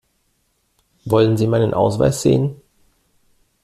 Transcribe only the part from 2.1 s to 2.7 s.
sehen?